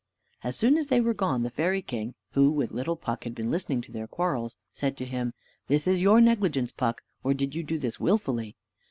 As 0.43 0.55
soon 0.55 0.79
as 0.79 0.87
they 0.87 0.99
were 0.99 1.13
gone, 1.13 1.43
the 1.43 1.51
fairy 1.51 1.83
king, 1.83 2.15
who 2.31 2.49
with 2.49 2.71
little 2.71 2.95
Puck 2.95 3.23
had 3.23 3.35
been 3.35 3.51
listening 3.51 3.81
to 3.81 3.91
their 3.91 4.07
quarrels, 4.07 4.57
said 4.73 4.97
to 4.97 5.05
him, 5.05 5.35
"This 5.67 5.85
is 5.85 6.01
your 6.01 6.19
negligence, 6.19 6.71
Puck; 6.71 7.03
or 7.23 7.35
did 7.35 7.53
you 7.53 7.61
do 7.61 7.77
this 7.77 7.99
wilfully?" 7.99 8.55